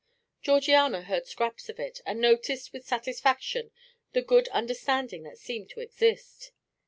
Georgiana 0.41 1.03
heard 1.03 1.27
scraps 1.27 1.69
of 1.69 1.79
it, 1.79 2.01
and 2.07 2.19
noticed 2.19 2.73
with 2.73 2.87
satisfaction 2.87 3.69
the 4.13 4.23
good 4.23 4.47
understanding 4.47 5.21
that 5.21 5.37
seemed 5.37 5.69
to 5.69 5.79
exist. 5.79 6.51